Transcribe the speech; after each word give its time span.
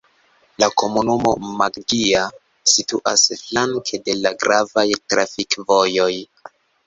La 0.61 0.67
komunumo 0.81 1.33
Maggia 1.59 2.23
situas 2.73 3.27
flanke 3.43 4.01
de 4.07 4.17
la 4.23 4.31
gravaj 4.45 4.87
trafikvojoj. 5.15 6.11